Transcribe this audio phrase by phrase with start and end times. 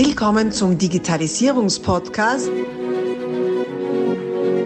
[0.00, 2.52] Willkommen zum Digitalisierungspodcast.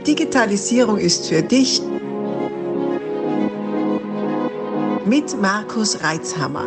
[0.07, 1.81] Digitalisierung ist für dich
[5.07, 6.67] mit Markus Reitzhammer.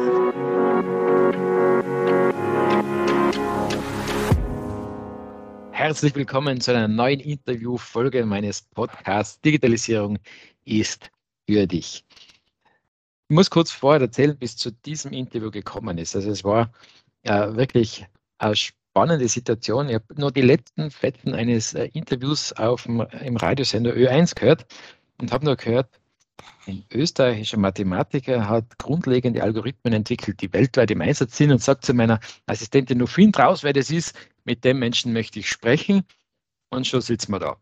[5.70, 10.18] Herzlich willkommen zu einer neuen Interviewfolge meines Podcasts Digitalisierung
[10.64, 11.12] ist
[11.48, 12.04] für dich.
[13.30, 16.16] Ich muss kurz vorher erzählen, bis zu diesem Interview gekommen ist.
[16.16, 16.72] Also es war
[17.22, 18.08] äh, wirklich
[18.38, 19.90] eine spannende Situation.
[19.90, 24.66] Ich habe nur die letzten Fetten eines äh, Interviews auf dem, im Radiosender Ö1 gehört
[25.18, 25.90] und habe nur gehört,
[26.68, 31.94] ein österreichischer Mathematiker hat grundlegende Algorithmen entwickelt, die weltweit im Einsatz sind und sagt zu
[31.94, 36.04] meiner Assistentin, nur find raus, wer das ist, mit dem Menschen möchte ich sprechen
[36.70, 37.58] und schon sitzen wir da.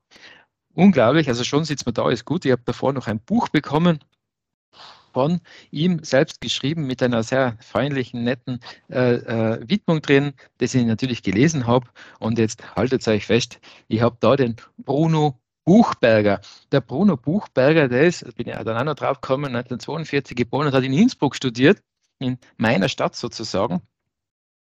[0.74, 2.46] Unglaublich, also schon sitzen wir da, ist gut.
[2.46, 4.00] Ich habe davor noch ein Buch bekommen,
[5.14, 5.40] von
[5.72, 8.60] ihm selbst geschrieben mit einer sehr freundlichen, netten
[8.90, 11.88] äh, äh, Widmung drin, das ich natürlich gelesen habe.
[12.20, 16.42] Und jetzt haltet euch fest, ich habe da den Bruno Buchberger.
[16.72, 20.74] Der Bruno Buchberger, der ist, bin ich dann auch noch drauf gekommen, 1942 geboren und
[20.74, 21.82] hat in Innsbruck studiert,
[22.20, 23.82] in meiner Stadt sozusagen,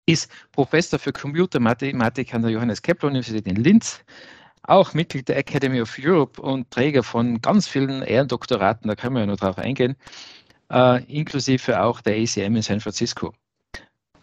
[0.06, 4.00] ist Professor für Computermathematik an der Johannes Kepler Universität in Linz,
[4.62, 9.20] auch Mitglied der Academy of Europe und Träger von ganz vielen Ehrendoktoraten, da können wir
[9.20, 9.97] ja noch drauf eingehen,
[10.70, 13.33] äh, inklusive auch der ACM in San Francisco.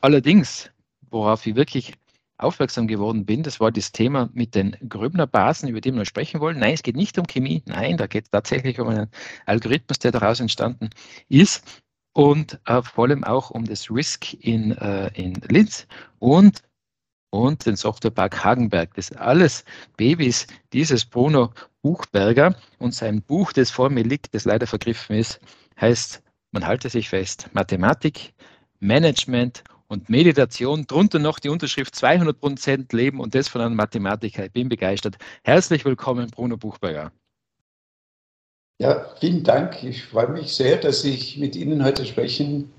[0.02, 0.69] Allerdings,
[1.09, 1.93] worauf ich wirklich
[2.38, 6.59] aufmerksam geworden bin, das war das Thema mit den Gröbner-Basen, über die wir sprechen wollen.
[6.59, 9.09] Nein, es geht nicht um Chemie, nein, da geht es tatsächlich um einen
[9.45, 10.91] Algorithmus, der daraus entstanden
[11.30, 15.88] ist und äh, vor allem auch um das RISC in, äh, in Linz
[16.19, 16.61] und
[17.30, 18.94] und den Softwarepark Hagenberg.
[18.95, 19.66] Das sind alles
[19.97, 25.39] Babys dieses Bruno Buchberger und sein Buch, das vor mir liegt, das leider vergriffen ist,
[25.80, 28.33] heißt, man halte sich fest, Mathematik,
[28.80, 34.45] Management und Meditation, drunter noch die Unterschrift 200 Prozent Leben und das von einem Mathematiker.
[34.45, 35.17] Ich bin begeistert.
[35.44, 37.11] Herzlich willkommen, Bruno Buchberger.
[38.80, 39.83] Ja, vielen Dank.
[39.83, 42.71] Ich freue mich sehr, dass ich mit Ihnen heute sprechen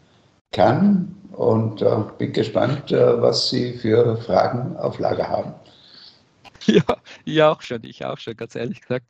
[0.53, 5.55] kann und äh, bin gespannt, äh, was Sie für Fragen auf Lager haben.
[6.67, 6.83] Ja,
[7.25, 9.07] ich auch schon, ich auch schon, ganz ehrlich gesagt.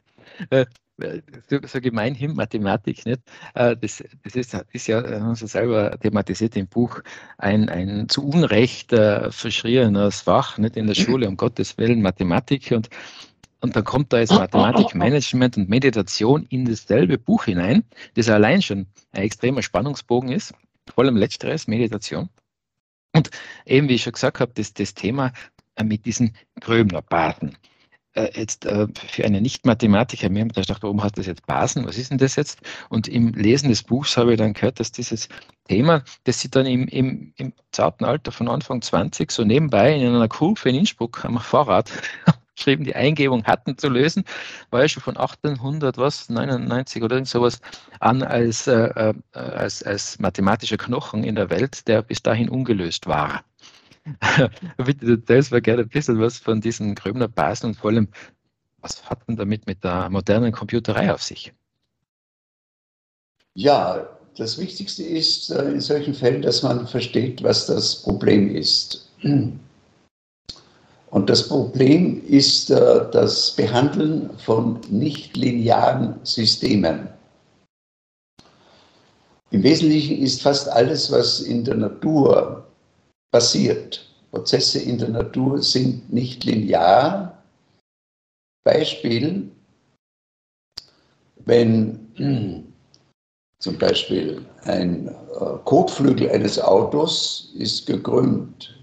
[0.50, 0.66] Äh,
[1.48, 3.20] so, so gemeinhin Mathematik, nicht?
[3.54, 7.00] Äh, das, das ist, ist ja, haben Sie selber thematisiert im Buch,
[7.38, 12.70] ein, ein zu Unrecht äh, verschriebenes Fach, nicht in der Schule, um Gottes Willen, Mathematik.
[12.70, 12.90] Und,
[13.60, 17.82] und dann kommt da jetzt Mathematikmanagement und Meditation in dasselbe Buch hinein,
[18.14, 20.54] das allein schon ein extremer Spannungsbogen ist
[20.94, 22.28] vor allem letzteres, Meditation.
[23.14, 23.30] Und
[23.64, 25.32] eben, wie ich schon gesagt habe, das, das Thema
[25.76, 27.56] äh, mit diesen Gröbner-Basen.
[28.14, 31.86] Äh, jetzt äh, für einen Nicht-Mathematiker, mir haben da gedacht, warum hat das jetzt Basen?
[31.86, 32.60] Was ist denn das jetzt?
[32.88, 35.28] Und im Lesen des Buchs habe ich dann gehört, dass dieses
[35.68, 40.14] Thema, das sie dann im, im, im zarten Alter von Anfang 20 so nebenbei in
[40.14, 41.90] einer Kurve in Innsbruck am Fahrrad
[42.58, 44.24] geschrieben, die Eingebung hatten zu lösen,
[44.70, 47.60] war ja schon von 1800 was, 99 oder irgend sowas
[48.00, 53.06] an als, äh, äh, als, als mathematischer Knochen in der Welt, der bis dahin ungelöst
[53.06, 53.44] war.
[54.76, 58.08] Bitte, das war gerne ein bisschen was von diesen Gröbner Basen und vor allem,
[58.80, 61.52] was hat denn damit mit der modernen Computerei auf sich?
[63.54, 69.10] Ja, das Wichtigste ist äh, in solchen Fällen, dass man versteht, was das Problem ist.
[71.10, 77.08] Und das Problem ist äh, das Behandeln von nichtlinearen Systemen.
[79.50, 82.66] Im Wesentlichen ist fast alles, was in der Natur
[83.32, 87.42] passiert, Prozesse in der Natur sind nicht linear.
[88.64, 89.50] Beispiel,
[91.46, 92.12] wenn
[93.60, 95.14] zum Beispiel ein äh,
[95.64, 98.78] Kotflügel eines Autos ist gekrümmt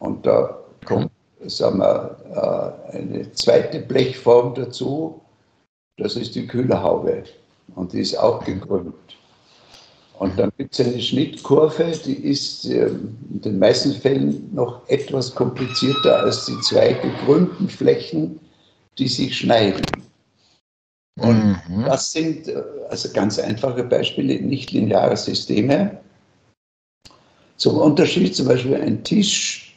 [0.00, 1.12] und da kommt
[1.46, 5.20] sagen wir, äh, eine zweite Blechform dazu.
[5.98, 7.24] Das ist die Kühlerhaube
[7.74, 8.94] und die ist auch gekrümmt.
[10.18, 15.34] Und dann gibt es eine Schnittkurve, die ist ähm, in den meisten Fällen noch etwas
[15.34, 18.38] komplizierter als die zwei gekrümmten Flächen,
[18.98, 19.84] die sich schneiden.
[21.18, 21.84] Und mhm.
[21.84, 25.98] das sind äh, also ganz einfache Beispiele, nicht lineare Systeme.
[27.56, 29.71] Zum Unterschied zum Beispiel ein Tisch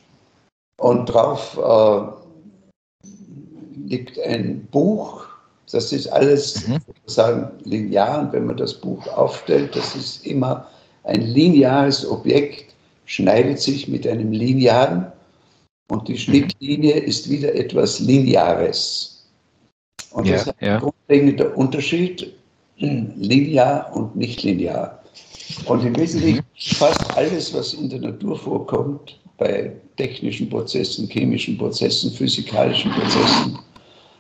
[0.77, 3.07] und drauf äh,
[3.87, 5.25] liegt ein Buch.
[5.71, 6.77] Das ist alles mhm.
[6.87, 8.21] sozusagen linear.
[8.21, 10.67] Und wenn man das Buch aufstellt, das ist immer
[11.03, 12.73] ein lineares Objekt,
[13.05, 15.11] schneidet sich mit einem linearen
[15.87, 19.27] und die Schnittlinie ist wieder etwas Lineares.
[20.11, 20.79] Und ja, das ist ein ja.
[20.79, 22.33] grundlegender Unterschied,
[22.77, 25.03] linear und nicht linear.
[25.65, 32.11] Und im Wesentlichen fast alles, was in der Natur vorkommt, bei technischen Prozessen, chemischen Prozessen,
[32.11, 33.59] physikalischen Prozessen,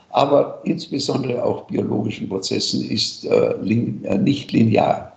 [0.09, 5.15] aber insbesondere auch biologischen Prozessen, ist äh, lin äh, nicht linear.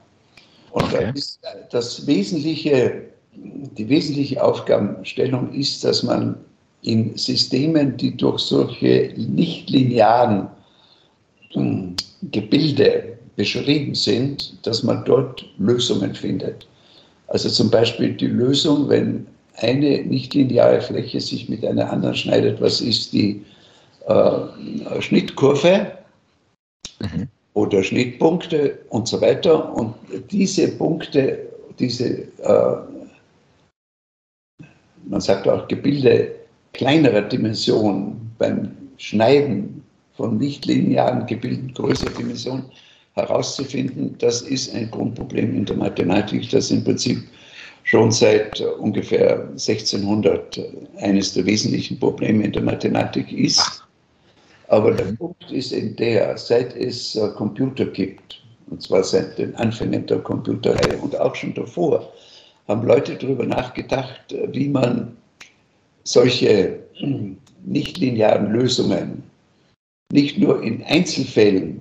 [0.73, 1.13] Und okay.
[1.15, 1.39] das,
[1.71, 3.03] das wesentliche,
[3.35, 6.37] die wesentliche Aufgabenstellung ist, dass man
[6.83, 10.49] in Systemen, die durch solche nicht linearen
[11.53, 11.95] hm,
[12.31, 16.67] Gebilde beschrieben sind, dass man dort Lösungen findet.
[17.29, 19.27] Also zum Beispiel die Lösung, wenn
[19.61, 23.45] eine nichtlineare Fläche sich mit einer anderen schneidet, was ist die
[24.07, 25.93] äh, Schnittkurve
[27.01, 27.29] mhm.
[27.55, 29.75] oder Schnittpunkte und so weiter.
[29.75, 29.95] Und
[30.31, 31.39] diese Punkte,
[31.79, 32.77] diese, äh,
[35.07, 36.35] man sagt auch Gebilde
[36.73, 39.83] kleinerer Dimension beim Schneiden
[40.17, 42.65] von nichtlinearen Gebilden größerer Dimension
[43.15, 47.25] herauszufinden, das ist ein Grundproblem in der Mathematik, das im Prinzip
[47.89, 50.61] schon seit ungefähr 1600
[50.99, 53.83] eines der wesentlichen Probleme in der Mathematik ist.
[54.69, 59.55] Aber der Punkt ist in der, seit es äh, Computer gibt, und zwar seit den
[59.57, 62.13] Anfängen der Computerei und auch schon davor,
[62.67, 65.17] haben Leute darüber nachgedacht, äh, wie man
[66.05, 66.81] solche
[67.65, 69.23] nichtlinearen Lösungen
[70.13, 71.81] nicht nur in Einzelfällen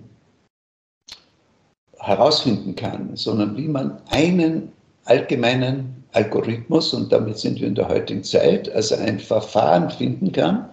[2.00, 4.72] herausfinden kann, sondern wie man einen
[5.10, 10.70] allgemeinen Algorithmus, und damit sind wir in der heutigen Zeit, also ein Verfahren finden kann,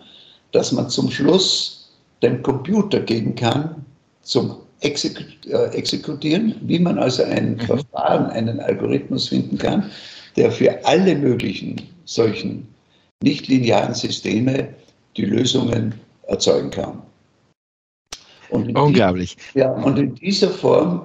[0.53, 1.93] dass man zum Schluss
[2.23, 3.85] dem Computer geben kann,
[4.23, 7.61] zum Exekut äh, Exekutieren, wie man also ein mhm.
[7.61, 9.91] Verfahren, einen Algorithmus finden kann,
[10.37, 12.67] der für alle möglichen solchen
[13.23, 14.69] nichtlinearen Systeme
[15.17, 15.95] die Lösungen
[16.27, 17.03] erzeugen kann.
[18.55, 19.37] Unglaublich.
[19.55, 21.03] Die, ja, und in dieser Form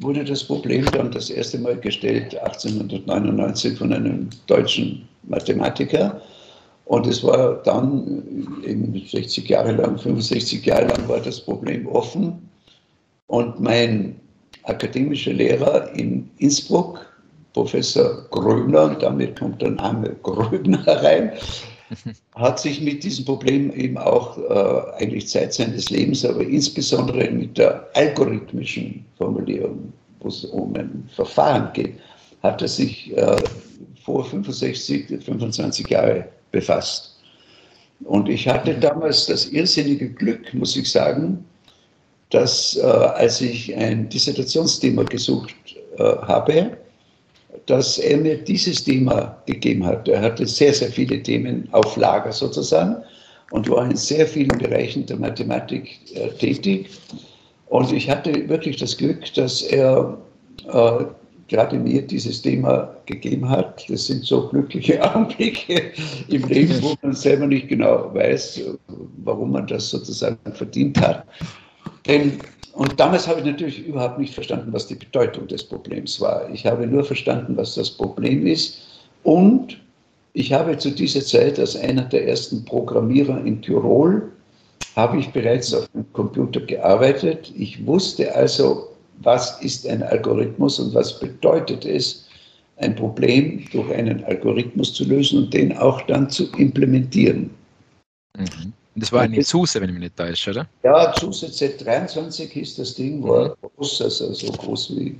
[0.00, 6.20] wurde das Problem dann das erste Mal gestellt, 1899 von einem deutschen Mathematiker.
[6.86, 12.48] Und es war dann eben 60 Jahre lang, 65 Jahre lang war das Problem offen.
[13.28, 14.16] Und mein
[14.64, 17.06] akademischer Lehrer in Innsbruck,
[17.52, 21.32] Professor Gröbner, und damit kommt der Name Gröbner rein,
[22.34, 27.58] hat sich mit diesem Problem eben auch äh, eigentlich Zeit seines Lebens, aber insbesondere mit
[27.58, 31.94] der algorithmischen Formulierung, wo es um ein Verfahren geht,
[32.42, 33.36] hat er sich äh,
[34.04, 37.16] vor 65, 25 Jahren befasst.
[38.04, 41.44] Und ich hatte damals das irrsinnige Glück, muss ich sagen,
[42.30, 45.54] dass äh, als ich ein Dissertationsthema gesucht
[45.98, 46.76] äh, habe,
[47.66, 50.08] dass er mir dieses Thema gegeben hat.
[50.08, 52.96] Er hatte sehr, sehr viele Themen auf Lager sozusagen
[53.50, 56.88] und war in sehr vielen Bereichen der Mathematik äh, tätig.
[57.66, 60.18] Und ich hatte wirklich das Glück, dass er
[60.72, 61.04] äh,
[61.48, 63.84] gerade mir dieses Thema gegeben hat.
[63.90, 65.92] Das sind so glückliche Augenblicke
[66.28, 68.62] im Leben, wo man selber nicht genau weiß,
[69.24, 71.24] warum man das sozusagen verdient hat.
[72.06, 72.38] Denn
[72.72, 76.48] und damals habe ich natürlich überhaupt nicht verstanden, was die Bedeutung des Problems war.
[76.50, 78.78] Ich habe nur verstanden, was das Problem ist.
[79.24, 79.78] Und
[80.32, 84.30] ich habe zu dieser Zeit als einer der ersten Programmierer in Tirol,
[84.96, 87.52] habe ich bereits auf dem Computer gearbeitet.
[87.56, 88.88] Ich wusste also,
[89.18, 92.26] was ist ein Algorithmus und was bedeutet es,
[92.76, 97.50] ein Problem durch einen Algorithmus zu lösen und den auch dann zu implementieren.
[98.38, 98.72] Mhm.
[98.96, 100.66] Das war eine SUSE, wenn ich mich nicht täusche, oder?
[100.82, 103.68] Ja, SUSE Z23 hieß das Ding, war mhm.
[103.76, 105.16] groß, also so groß wie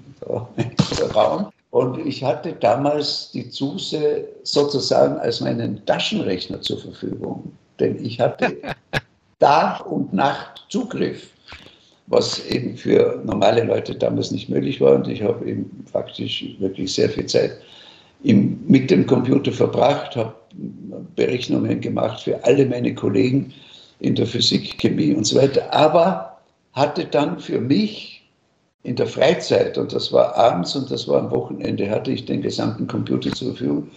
[0.98, 1.50] der Raum.
[1.70, 7.52] Und ich hatte damals die SUSE sozusagen als meinen Taschenrechner zur Verfügung.
[7.78, 8.56] Denn ich hatte
[9.38, 11.28] Tag und Nacht Zugriff,
[12.08, 14.96] was eben für normale Leute damals nicht möglich war.
[14.96, 17.52] Und ich habe eben faktisch wirklich sehr viel Zeit
[18.24, 20.34] im, mit dem Computer verbracht, habe
[21.16, 23.52] Berechnungen gemacht für alle meine Kollegen
[24.00, 26.38] in der Physik, Chemie und so weiter, aber
[26.72, 28.22] hatte dann für mich
[28.82, 32.40] in der Freizeit, und das war abends und das war am Wochenende, hatte ich den
[32.40, 33.90] gesamten Computer zur Verfügung.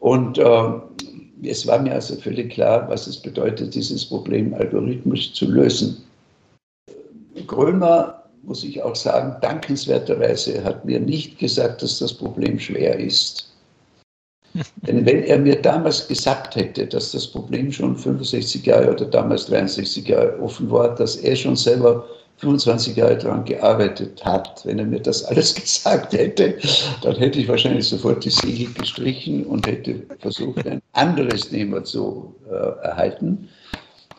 [0.00, 0.72] Und äh,
[1.42, 6.04] es war mir also völlig klar, was es bedeutet, dieses Problem algorithmisch zu lösen.
[7.46, 13.47] Grömer, muss ich auch sagen, dankenswerterweise hat mir nicht gesagt, dass das Problem schwer ist.
[14.86, 19.46] Denn wenn er mir damals gesagt hätte, dass das Problem schon 65 Jahre oder damals
[19.46, 22.04] 63 Jahre offen war, dass er schon selber
[22.38, 26.56] 25 Jahre daran gearbeitet hat, wenn er mir das alles gesagt hätte,
[27.02, 32.34] dann hätte ich wahrscheinlich sofort die Siegel gestrichen und hätte versucht, ein anderes Thema zu
[32.48, 33.48] äh, erhalten.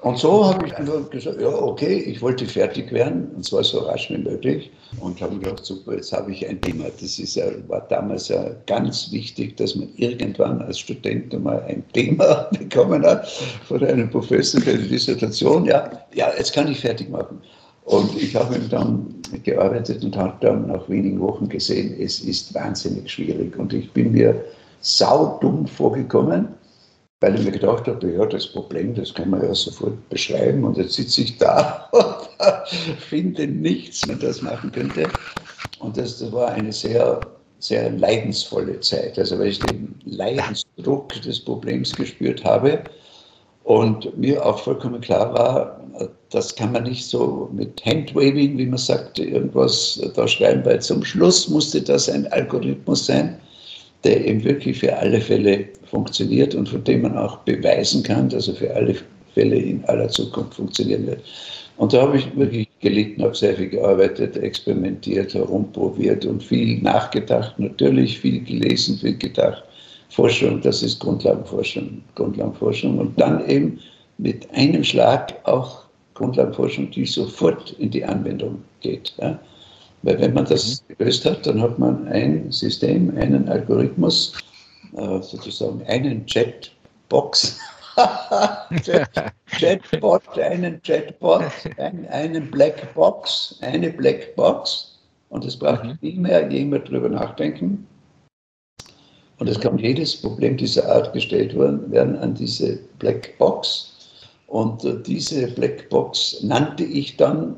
[0.01, 3.79] Und so habe ich einfach gesagt, ja, okay, ich wollte fertig werden, und zwar so
[3.79, 4.72] rasch wie möglich.
[5.01, 6.86] Und habe gedacht, super, jetzt habe ich ein Thema.
[7.01, 11.84] Das ist ja, war damals ja ganz wichtig, dass man irgendwann als Student einmal ein
[11.91, 13.27] Thema bekommen hat
[13.68, 15.65] von einem Professor für die Dissertation.
[15.65, 17.41] Ja, ja, jetzt kann ich fertig machen.
[17.84, 23.12] Und ich habe dann gearbeitet und habe dann nach wenigen Wochen gesehen, es ist wahnsinnig
[23.12, 23.58] schwierig.
[23.58, 24.46] Und ich bin mir
[24.79, 26.48] saudumm vorgekommen,
[27.21, 30.63] weil ich mir gedacht habe, ja, das Problem, das kann man ja sofort beschreiben.
[30.63, 35.09] Und jetzt sitze ich da und finde nichts, wenn das machen könnte.
[35.79, 37.19] Und das, das war eine sehr,
[37.59, 39.19] sehr leidensvolle Zeit.
[39.19, 42.83] Also weil ich den Leidensdruck des Problems gespürt habe
[43.63, 45.79] und mir auch vollkommen klar war,
[46.29, 51.03] das kann man nicht so mit Handwaving, wie man sagt, irgendwas da schreiben, weil zum
[51.03, 53.39] Schluss musste das ein Algorithmus sein,
[54.03, 58.48] der eben wirklich für alle Fälle funktioniert und von dem man auch beweisen kann, dass
[58.48, 58.96] er für alle
[59.34, 61.22] Fälle in aller Zukunft funktionieren wird.
[61.77, 67.58] Und da habe ich wirklich gelitten, habe sehr viel gearbeitet, experimentiert, herumprobiert und viel nachgedacht,
[67.58, 69.63] natürlich viel gelesen, viel gedacht.
[70.10, 72.98] Forschung, das ist Grundlagenforschung, Grundlagenforschung.
[72.98, 73.79] Und dann eben
[74.18, 75.84] mit einem Schlag auch
[76.15, 79.13] Grundlagenforschung, die sofort in die Anwendung geht.
[79.22, 79.39] Ja.
[80.03, 80.96] Weil wenn man das mhm.
[80.98, 84.34] gelöst hat, dann hat man ein System, einen Algorithmus,
[84.96, 87.60] äh, sozusagen einen Chatbox,
[89.60, 91.44] Chatbot, einen Chatbot,
[91.77, 94.98] ein, einen Blackbox, eine Blackbox.
[95.29, 95.98] Und es braucht mhm.
[96.01, 97.86] nicht mehr jemand drüber nachdenken.
[99.38, 103.96] Und es kann jedes Problem dieser Art gestellt werden an diese Blackbox.
[104.48, 107.56] Und äh, diese Blackbox nannte ich dann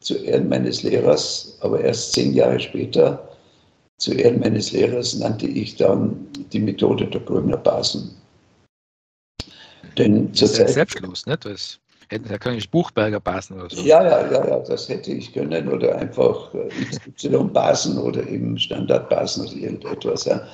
[0.00, 3.28] zu Ehren meines Lehrers, aber erst zehn Jahre später,
[3.98, 8.16] zu Ehren meines Lehrers nannte ich dann die Methode der Gröner Basen.
[9.96, 11.36] Denn das ist ja selbstlos, ne?
[11.36, 13.82] Das hätten ja keine Buchberger Basen oder so.
[13.82, 16.68] Ja, ja, ja, ja, das hätte ich können oder einfach äh,
[17.16, 20.24] XY-Basen oder eben Standardbasen oder irgendetwas.
[20.24, 20.46] Ja.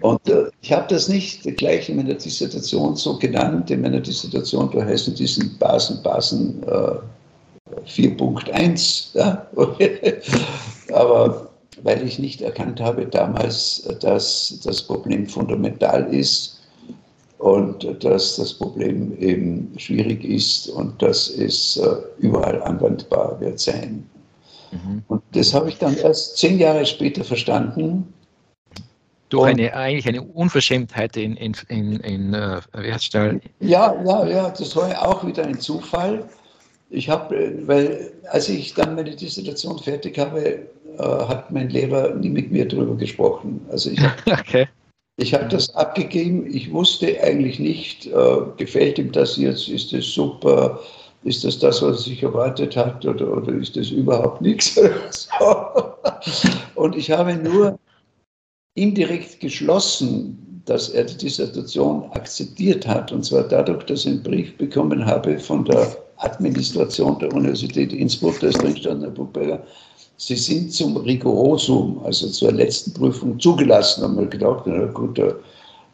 [0.00, 3.70] Und äh, ich habe das nicht gleich in meiner Dissertation so genannt.
[3.70, 6.96] In meiner Dissertation, da heißen diesen Basen, Basen äh,
[7.86, 9.16] 4.1.
[9.16, 9.46] Ja?
[10.94, 11.48] Aber
[11.82, 16.60] weil ich nicht erkannt habe damals, dass das Problem fundamental ist
[17.38, 24.08] und dass das Problem eben schwierig ist und dass es äh, überall anwendbar wird sein.
[24.70, 25.02] Mhm.
[25.08, 28.12] Und das habe ich dann erst zehn Jahre später verstanden
[29.32, 32.60] durch eine, eigentlich eine Unverschämtheit in, in, in, in uh,
[33.60, 36.28] Ja, ja, ja, das war ja auch wieder ein Zufall.
[36.92, 42.14] Ich habe, äh, weil als ich dann meine Dissertation fertig habe, äh, hat mein Lehrer
[42.14, 43.64] nie mit mir darüber gesprochen.
[43.70, 44.68] Also ich habe okay.
[45.20, 46.46] hab das abgegeben.
[46.54, 50.78] Ich wusste eigentlich nicht, äh, gefällt ihm das jetzt, ist das super,
[51.24, 54.78] ist das das, was er sich erwartet hat oder, oder ist das überhaupt nichts?
[56.74, 57.78] Und ich habe nur
[58.74, 63.12] indirekt geschlossen, dass er die Dissertation akzeptiert hat.
[63.12, 68.40] Und zwar dadurch, dass ich einen Brief bekommen habe von der Administration der Universität Innsbruck,
[68.40, 69.62] da ist drin stand, Herr Buchberger,
[70.16, 74.04] Sie sind zum Rigorosum, also zur letzten Prüfung zugelassen.
[74.04, 75.26] Haben wir gedacht, na gut, da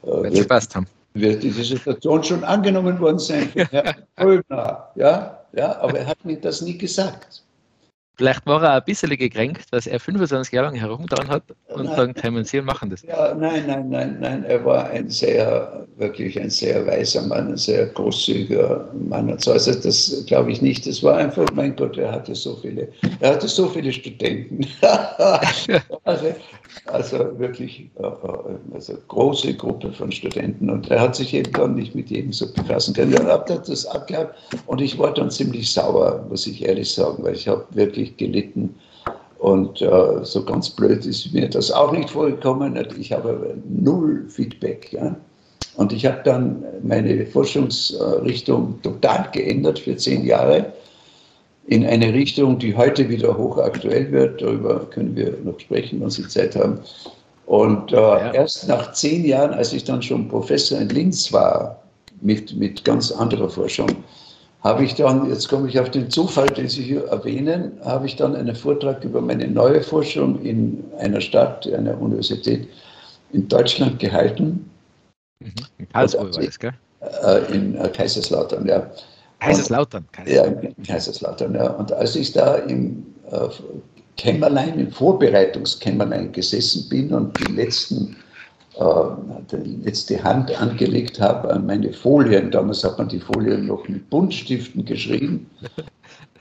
[0.03, 0.87] äh, wird, haben.
[1.15, 4.89] wird die Dissertation schon angenommen worden sein für Herrn Gröbner.
[4.97, 7.43] Ja, ja, aber er hat mir das nie gesagt.
[8.19, 11.97] Vielleicht war er ein bisschen gekränkt, dass er 25 Jahre lang herumgetan hat und nein,
[11.97, 13.03] dann können Sie machen das.
[13.03, 14.45] Ja, nein, nein, nein, nein.
[14.45, 19.53] Er war ein sehr, wirklich ein sehr weiser Mann, ein sehr großzügiger Mann und so.
[19.53, 20.85] Also das glaube ich nicht.
[20.85, 22.89] Das war einfach, mein Gott, er hatte so viele,
[23.21, 24.67] er hatte so viele Studenten.
[26.03, 26.35] also,
[26.87, 31.77] also, wirklich äh, äh, also große Gruppe von Studenten und er hat sich eben dann
[31.77, 33.13] nicht mit jedem so befassen können.
[33.13, 34.35] Dann hat er das abgehabt
[34.67, 38.17] und ich war dann ziemlich sauer, muss ich ehrlich sagen, weil ich habe wirklich wirklich
[38.17, 38.75] gelitten.
[39.39, 42.77] Und äh, so ganz blöd ist mir das auch nicht vorgekommen.
[42.99, 44.93] Ich habe null Feedback.
[44.93, 45.15] Ja?
[45.77, 50.73] Und ich habe dann meine Forschungsrichtung total geändert für zehn Jahre
[51.67, 54.43] in eine Richtung, die heute wieder hochaktuell wird.
[54.43, 56.81] Darüber können wir noch sprechen, wenn Sie Zeit haben.
[57.47, 58.33] Und äh, ja.
[58.33, 61.81] erst nach zehn Jahren, als ich dann schon Professor in Linz war,
[62.21, 63.89] mit, mit ganz anderer Forschung,
[64.63, 68.17] habe ich dann, jetzt komme ich auf den Zufall, den Sie hier erwähnen, habe ich
[68.17, 72.69] dann einen Vortrag über meine neue Forschung in einer Stadt, einer Universität
[73.33, 74.69] in Deutschland gehalten.
[75.41, 75.53] Mhm.
[75.79, 76.73] In Karlsruhe war das, gell?
[77.01, 78.91] Äh, in äh, Kaiserslautern, ja.
[79.39, 80.63] Kaiserslautern, Kaiserslautern.
[80.65, 81.71] Ja, in Kaiserslautern, ja.
[81.71, 83.49] Und als ich da im äh,
[84.17, 88.17] Kämmerlein, im Vorbereitungskämmerlein gesessen bin und die letzten
[88.79, 92.51] äh, jetzt die Hand angelegt habe an meine Folien.
[92.51, 95.51] Damals hat man die Folien noch mit Buntstiften geschrieben.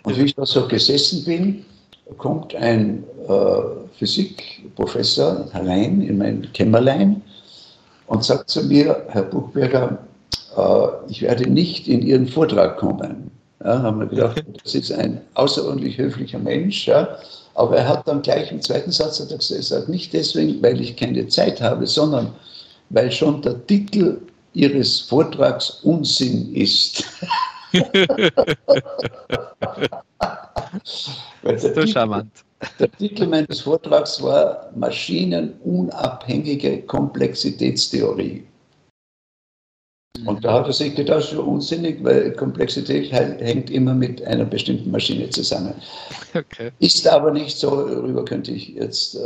[0.03, 1.65] Und wie ich da so gesessen bin,
[2.17, 3.61] kommt ein äh,
[3.97, 7.21] Physikprofessor herein in mein Kämmerlein
[8.07, 9.97] und sagt zu mir, Herr Buchberger,
[10.55, 13.31] äh, ich werde nicht in Ihren Vortrag kommen.
[13.63, 16.87] Ja, haben wir gedacht, das ist ein außerordentlich höflicher Mensch.
[16.87, 17.17] Ja.
[17.57, 20.95] Aber er hat dann gleich im zweiten Satz hat er gesagt, nicht deswegen, weil ich
[20.95, 22.31] keine Zeit habe, sondern
[22.91, 24.21] weil schon der Titel
[24.53, 27.03] Ihres Vortrags Unsinn ist.
[31.43, 32.31] ist so charmant.
[32.79, 38.45] Der Titel meines Vortrags war Maschinenunabhängige Komplexitätstheorie.
[40.25, 44.45] Und da hat er sich gedacht, das ist unsinnig, weil Komplexität hängt immer mit einer
[44.45, 45.73] bestimmten Maschine zusammen.
[46.33, 46.71] Okay.
[46.79, 49.19] Ist aber nicht so, darüber könnte ich jetzt äh,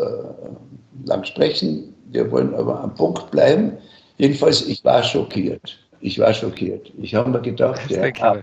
[1.06, 1.94] lang sprechen.
[2.12, 3.74] Wir wollen aber am Punkt bleiben.
[4.18, 5.78] Jedenfalls, ich war schockiert.
[6.02, 6.92] Ich war schockiert.
[7.00, 8.42] Ich habe mir gedacht, ja,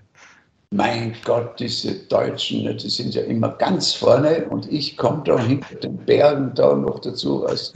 [0.71, 5.39] mein Gott, diese Deutschen, ne, die sind ja immer ganz vorne und ich komme da
[5.39, 7.73] hinter den Bergen da noch dazu als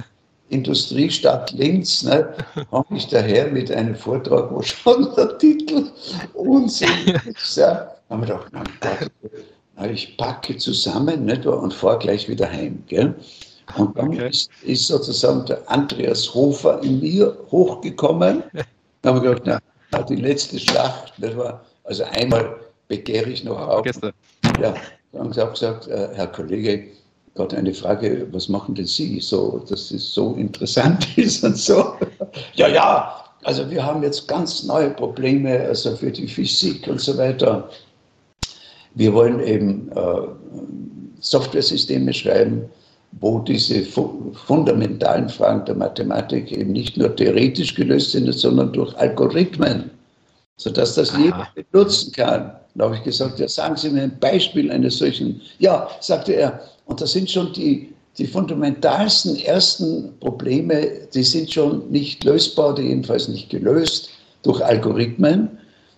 [0.52, 2.34] Industriestadt Linz, ne,
[2.70, 5.90] komme ich daher mit einem Vortrag, wo schon der Titel
[6.34, 7.56] unsinnig ist.
[7.56, 7.88] Ja.
[8.08, 12.82] Da haben wir gedacht, mein Gott, ich packe zusammen nicht, und fahre gleich wieder heim.
[12.86, 13.14] Gell?
[13.76, 14.28] Und dann okay.
[14.28, 18.42] ist, ist, sozusagen der Andreas Hofer in mir hochgekommen.
[19.00, 19.60] Da haben wir gedacht,
[19.92, 22.56] na, die letzte Schlacht, das war, also einmal
[22.88, 23.86] begehre ich noch auf.
[24.60, 24.74] Ja,
[25.12, 26.88] dann habe ich gesagt, äh, Herr Kollege,
[27.34, 31.94] Gott, eine Frage, was machen denn Sie so, dass es so interessant ist und so?
[32.54, 37.16] ja, ja, also wir haben jetzt ganz neue Probleme, also für die Physik und so
[37.16, 37.68] weiter.
[38.94, 40.28] Wir wollen eben äh,
[41.20, 42.68] Softwaresysteme schreiben,
[43.20, 48.96] wo diese fu fundamentalen Fragen der Mathematik eben nicht nur theoretisch gelöst sind, sondern durch
[48.96, 49.90] Algorithmen,
[50.56, 51.18] sodass das Aha.
[51.18, 52.52] jeder benutzen kann.
[52.74, 55.40] Da habe ich gesagt, ja, sagen Sie mir ein Beispiel eines solchen.
[55.58, 56.60] Ja, sagte er,
[56.92, 62.82] und das sind schon die, die fundamentalsten ersten Probleme, die sind schon nicht lösbar, die
[62.82, 64.10] jedenfalls nicht gelöst
[64.42, 65.48] durch Algorithmen.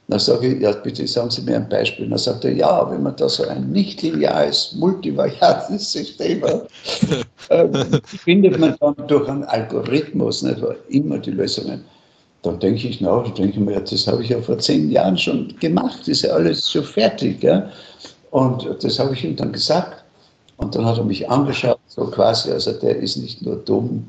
[0.06, 2.08] Dann sage ich, ja, bitte sagen Sie mir ein Beispiel.
[2.08, 6.68] Dann sagt er, ja, wenn man da so ein nicht lineares, multivariates System hat,
[7.48, 7.66] äh,
[8.04, 11.82] findet man dann durch einen Algorithmus nicht, immer die Lösungen.
[12.42, 15.52] Dann denke ich nach, denke ich mir, das habe ich ja vor zehn Jahren schon
[15.58, 17.42] gemacht, ist ja alles schon fertig.
[17.42, 17.68] Ja?
[18.30, 20.03] Und das habe ich ihm dann gesagt.
[20.56, 24.08] Und dann hat er mich angeschaut, so quasi, also der ist nicht nur dumm,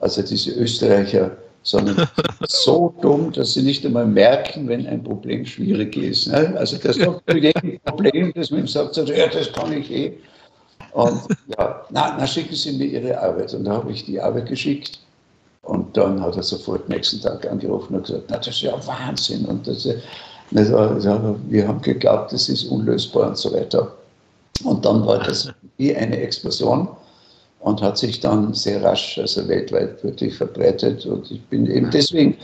[0.00, 2.08] also diese Österreicher, sondern
[2.48, 6.28] so dumm, dass sie nicht einmal merken, wenn ein Problem schwierig ist.
[6.28, 6.54] Ne?
[6.56, 9.72] Also das ist doch für jedem Problem, das man ihm sagt, sagt, ja, das kann
[9.72, 10.12] ich eh.
[10.92, 13.54] Und ja, na, na, schicken Sie mir Ihre Arbeit.
[13.54, 14.98] Und da habe ich die Arbeit geschickt.
[15.62, 19.44] Und dann hat er sofort nächsten Tag angerufen und gesagt, na, das ist ja Wahnsinn.
[19.44, 19.86] Und das,
[20.54, 23.92] also, wir haben geglaubt, das ist unlösbar und so weiter.
[24.64, 26.88] Und dann war das wie eine Explosion
[27.60, 31.06] und hat sich dann sehr rasch, also weltweit wirklich verbreitet.
[31.06, 32.36] Und ich bin eben deswegen,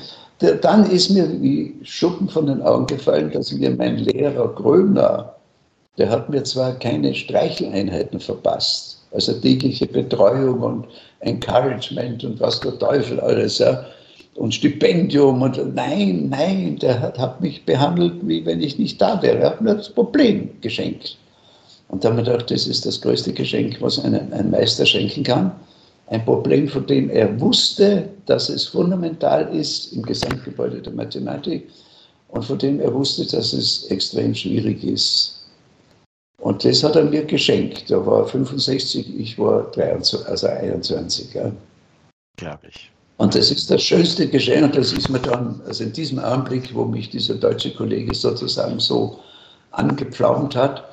[0.61, 5.35] dann ist mir wie Schuppen von den Augen gefallen, dass mir mein Lehrer Gröner,
[5.99, 10.87] der hat mir zwar keine Streicheleinheiten verpasst, also tägliche Betreuung und
[11.21, 13.87] Encouragement und was der Teufel alles, ja,
[14.35, 19.21] und Stipendium und nein, nein, der hat, hat mich behandelt, wie wenn ich nicht da
[19.23, 19.39] wäre.
[19.39, 21.17] Er hat mir das Problem geschenkt.
[21.89, 25.23] Und da haben wir gedacht, das ist das größte Geschenk, was ein, ein Meister schenken
[25.23, 25.53] kann.
[26.09, 31.69] Ein Problem, von dem er wusste, dass es fundamental ist im Gesamtgebäude der Mathematik
[32.29, 35.45] und von dem er wusste, dass es extrem schwierig ist.
[36.41, 37.91] Und das hat er mir geschenkt.
[37.91, 41.35] Er war 65, ich war 23, also 21.
[41.35, 41.51] Ja.
[42.37, 42.91] Glaube ich.
[43.17, 44.65] Und das ist das schönste Geschenk.
[44.65, 48.79] Und das ist mir dann, also in diesem Augenblick, wo mich dieser deutsche Kollege sozusagen
[48.79, 49.19] so
[49.71, 50.85] angepflaumt hat,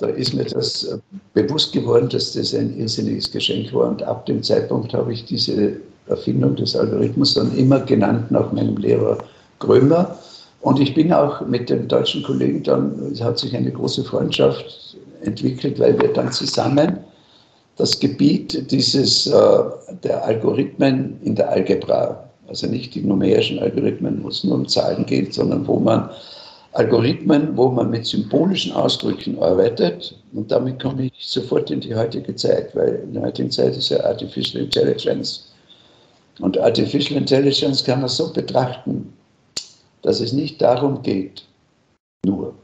[0.00, 0.98] da ist mir das äh,
[1.34, 3.88] bewusst geworden, dass das ein irrsinniges Geschenk war.
[3.88, 5.76] Und ab dem Zeitpunkt habe ich diese
[6.08, 9.18] Erfindung des Algorithmus dann immer genannt nach meinem Lehrer
[9.58, 10.18] Grömer.
[10.62, 14.96] Und ich bin auch mit dem deutschen Kollegen dann, es hat sich eine große Freundschaft
[15.22, 16.98] entwickelt, weil wir dann zusammen
[17.76, 19.62] das Gebiet dieses, äh,
[20.02, 25.04] der Algorithmen in der Algebra, also nicht die numerischen Algorithmen, wo es nur um Zahlen
[25.06, 26.10] geht, sondern wo man
[26.72, 30.16] Algorithmen, wo man mit symbolischen Ausdrücken arbeitet.
[30.32, 33.88] Und damit komme ich sofort in die heutige Zeit, weil in der heutigen Zeit ist
[33.88, 35.52] ja Artificial Intelligence.
[36.40, 39.12] Und Artificial Intelligence kann man so betrachten,
[40.02, 41.44] dass es nicht darum geht,
[42.24, 42.54] nur,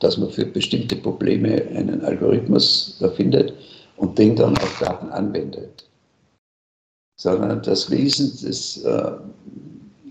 [0.00, 3.52] dass man für bestimmte Probleme einen Algorithmus erfindet
[3.96, 5.84] und den dann auf Daten anwendet.
[7.20, 9.12] sondern das Wesen des, äh,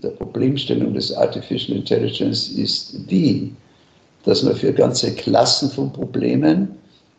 [0.02, 3.54] der Problemstellung des Artificial Intelligence ist die,
[4.24, 6.68] dass man für ganze Klassen von Problemen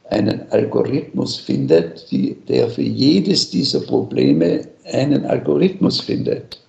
[0.10, 6.60] einen Algorithmus findet, die, der für jedes dieser Probleme einen Algorithmus findet.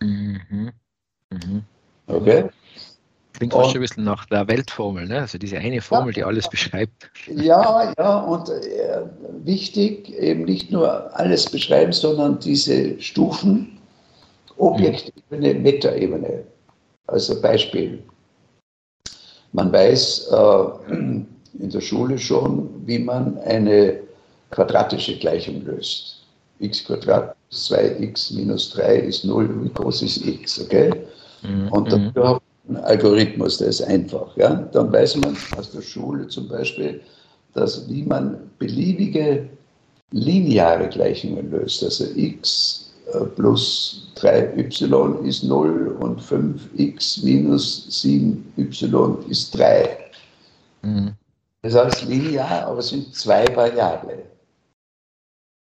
[0.00, 0.70] Mhm.
[1.30, 1.62] Mhm.
[2.06, 2.44] Okay?
[3.34, 5.20] Klingt fast schon ein bisschen nach der Weltformel, ne?
[5.20, 7.10] also diese eine Formel, ja, die alles beschreibt.
[7.34, 9.02] Ja, ja, und äh,
[9.44, 13.79] wichtig, eben nicht nur alles beschreiben, sondern diese Stufen,
[14.60, 15.62] Objektebene, mhm.
[15.62, 16.44] Metaebene.
[17.06, 18.02] Also Beispiel.
[19.52, 20.64] Man weiß äh,
[21.58, 23.98] in der Schule schon, wie man eine
[24.50, 26.22] quadratische Gleichung löst.
[26.60, 30.92] x Quadrat plus 2x minus 3 ist 0, wie groß ist x, okay?
[31.42, 31.68] Mhm.
[31.72, 34.36] Und dafür habe ich einen Algorithmus, der ist einfach.
[34.36, 34.54] Ja?
[34.72, 37.00] Dann weiß man aus der Schule zum Beispiel,
[37.54, 39.48] dass wie man beliebige
[40.12, 42.89] lineare Gleichungen löst, also x
[43.36, 49.98] plus 3y ist 0 und 5x minus 7y ist 3.
[50.82, 51.12] Mhm.
[51.62, 54.20] Das heißt linear, aber es sind zwei Variablen.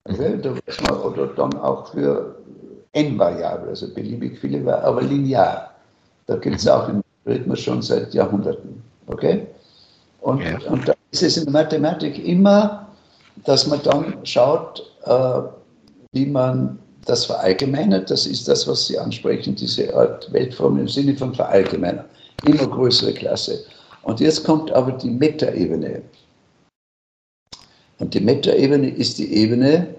[0.05, 0.39] Okay?
[0.41, 2.37] Da weiß man, oder dann auch für
[2.93, 5.75] n-Variable, also beliebig viele, aber linear.
[6.27, 8.83] Da gibt es auch den Rhythmus schon seit Jahrhunderten.
[9.07, 9.47] Okay?
[10.21, 10.59] Und, ja.
[10.71, 12.89] und da ist es in der Mathematik immer,
[13.45, 15.41] dass man dann schaut, äh,
[16.13, 18.11] wie man das verallgemeinert.
[18.11, 22.05] Das ist das, was Sie ansprechen, diese Art Weltform im Sinne von verallgemeinern.
[22.45, 23.65] Immer größere Klasse.
[24.03, 26.03] Und jetzt kommt aber die Metaebene.
[27.99, 29.95] Und die Metaebene ist die Ebene,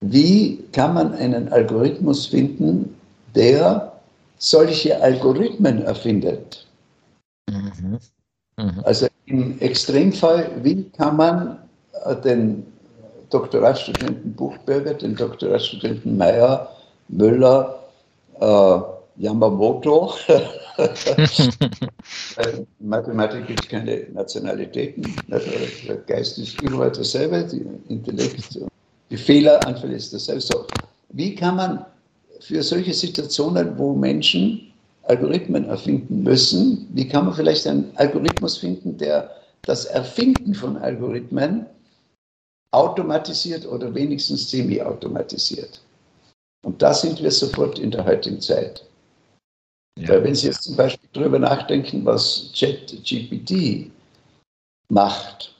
[0.00, 2.96] wie kann man einen Algorithmus finden,
[3.34, 3.92] der
[4.38, 6.66] solche Algorithmen erfindet?
[7.48, 7.98] Mhm.
[8.58, 8.80] Mhm.
[8.84, 11.58] Also im Extremfall, wie kann man
[12.04, 12.66] äh, den
[13.32, 16.68] Doktoratstudenten Buchberger, den Doktoratstudenten Meyer,
[17.08, 17.82] Müller,
[18.40, 18.78] äh,
[19.16, 20.14] Yamamoto.
[20.78, 25.04] In Mathematik gibt es keine Nationalitäten.
[25.28, 28.58] Der Geist ist überall dasselbe, die Intellekt
[29.10, 30.40] die Fehleranfälle ist dasselbe.
[30.40, 30.66] So,
[31.10, 31.84] wie kann man
[32.40, 38.96] für solche Situationen, wo Menschen Algorithmen erfinden müssen, wie kann man vielleicht einen Algorithmus finden,
[38.96, 39.30] der
[39.62, 41.66] das Erfinden von Algorithmen
[42.72, 45.80] automatisiert oder wenigstens semi-automatisiert?
[46.64, 48.84] Und da sind wir sofort in der heutigen Zeit.
[49.98, 50.08] Ja.
[50.08, 53.90] Weil wenn Sie jetzt zum Beispiel darüber nachdenken, was ChatGPT
[54.88, 55.54] macht.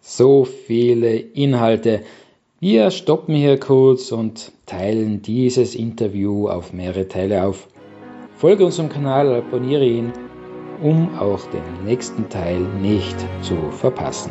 [0.00, 2.02] So viele Inhalte.
[2.60, 7.68] Wir stoppen hier kurz und teilen dieses Interview auf mehrere Teile auf.
[8.36, 10.12] Folge unserem Kanal, abonniere ihn,
[10.82, 14.30] um auch den nächsten Teil nicht zu verpassen.